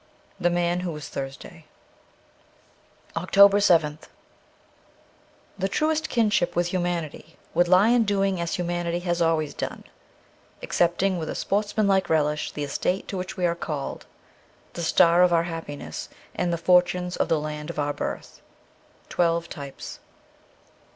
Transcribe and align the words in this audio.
'The 0.45 0.49
Man 0.49 0.79
who 0.79 0.91
was 0.91 1.07
Thursday.' 1.09 1.65
312 3.13 3.27
OCTOBER 3.51 3.57
7th 3.59 3.99
THE 5.59 5.69
truest 5.69 6.09
kinship 6.09 6.55
with 6.55 6.69
humanity 6.73 7.35
would 7.53 7.67
lie 7.67 7.89
in 7.89 8.03
doing 8.03 8.41
as 8.41 8.55
humanity 8.55 9.01
has 9.01 9.21
always 9.21 9.53
done, 9.53 9.83
accepting 10.63 11.19
with 11.19 11.29
a 11.29 11.35
sportsman 11.35 11.87
like 11.87 12.09
relish 12.09 12.51
the 12.51 12.63
estate 12.63 13.07
to 13.09 13.17
which 13.17 13.37
we 13.37 13.45
are 13.45 13.53
called, 13.53 14.07
the 14.73 14.81
star 14.81 15.21
of 15.21 15.31
our 15.31 15.43
happiness, 15.43 16.09
and 16.33 16.51
the 16.51 16.57
fortunes 16.57 17.15
of 17.15 17.29
the 17.29 17.39
land 17.39 17.69
of 17.69 17.77
our 17.77 17.93
birth.' 17.93 18.41
Twelve 19.09 19.49
Types.' 19.49 19.99